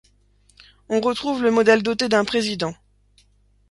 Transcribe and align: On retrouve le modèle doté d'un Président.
On 0.89 0.99
retrouve 0.99 1.43
le 1.43 1.51
modèle 1.51 1.83
doté 1.83 2.09
d'un 2.09 2.25
Président. 2.25 2.73